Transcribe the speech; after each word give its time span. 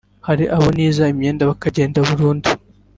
Hari 0.27 0.43
abo 0.55 0.67
ntiza 0.75 1.03
imyenda 1.13 1.49
bakagenda 1.49 1.97
burundu 2.07 2.49